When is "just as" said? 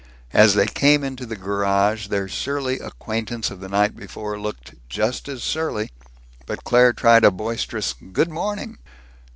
4.89-5.43